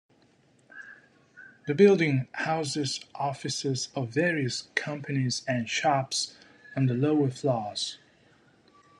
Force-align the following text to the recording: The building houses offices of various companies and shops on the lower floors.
The 1.67 1.75
building 1.75 2.27
houses 2.33 3.01
offices 3.13 3.89
of 3.93 4.09
various 4.09 4.63
companies 4.73 5.43
and 5.47 5.69
shops 5.69 6.35
on 6.75 6.87
the 6.87 6.95
lower 6.95 7.29
floors. 7.29 7.99